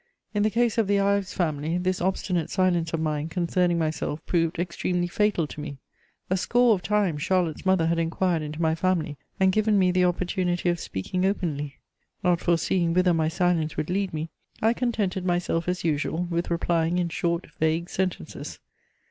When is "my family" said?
8.59-9.15